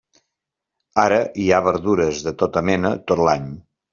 [1.01, 3.49] Ara hi ha verdures de tota mena tot l'any.